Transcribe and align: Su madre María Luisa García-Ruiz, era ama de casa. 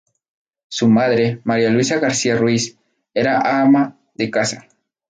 Su 0.67 0.87
madre 0.87 1.41
María 1.43 1.69
Luisa 1.69 1.99
García-Ruiz, 1.99 2.75
era 3.13 3.61
ama 3.61 3.99
de 4.15 4.31
casa. 4.31 4.67